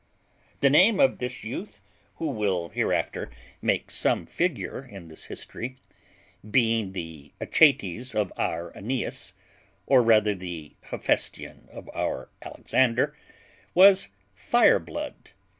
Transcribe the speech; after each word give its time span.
The 0.61 0.69
name 0.71 0.99
of 0.99 1.19
this 1.19 1.43
youth, 1.43 1.79
who 2.15 2.25
will 2.25 2.69
hereafter 2.69 3.29
make 3.61 3.91
some 3.91 4.25
figure 4.25 4.83
in 4.83 5.09
this 5.09 5.25
history, 5.25 5.75
being 6.49 6.93
the 6.93 7.33
Achates 7.39 8.15
of 8.15 8.33
our 8.35 8.71
AEneas, 8.71 9.33
or 9.85 10.01
rather 10.01 10.33
the 10.33 10.75
Hephaestion 10.89 11.69
of 11.71 11.87
our 11.93 12.31
Alexander, 12.41 13.15
was 13.75 14.07
Fireblood. 14.35 15.33